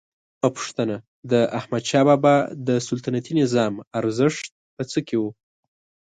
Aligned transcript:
دویمه 0.39 0.53
پوښتنه: 0.57 0.95
د 1.31 1.33
احمدشاه 1.59 2.05
بابا 2.07 2.35
د 2.67 2.69
سلطنتي 2.87 3.33
نظام 3.41 3.73
ارزښت 3.99 4.47
په 4.75 4.83
څه 4.91 4.99
کې 5.07 5.15
و؟ 5.21 5.23